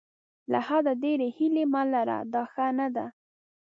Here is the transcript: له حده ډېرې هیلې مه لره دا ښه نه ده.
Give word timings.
له 0.51 0.59
حده 0.67 0.93
ډېرې 1.03 1.27
هیلې 1.37 1.63
مه 1.73 1.83
لره 1.93 2.17
دا 2.33 2.43
ښه 2.51 2.65
نه 2.79 2.87
ده. 2.95 3.05